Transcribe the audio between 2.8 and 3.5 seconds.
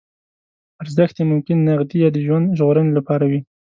لپاره وي.